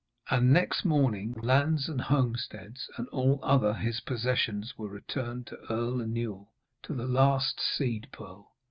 And 0.31 0.51
next 0.51 0.83
morning 0.83 1.33
the 1.33 1.45
lands 1.45 1.87
and 1.87 2.01
homesteads 2.01 2.89
and 2.97 3.07
all 3.09 3.39
other 3.43 3.75
his 3.75 3.99
possessions 3.99 4.75
were 4.75 4.89
returned 4.89 5.45
to 5.45 5.59
Earl 5.69 6.01
Inewl, 6.01 6.47
to 6.81 6.95
the 6.95 7.05
last 7.05 7.59
seed 7.59 8.07
pearl. 8.11 8.51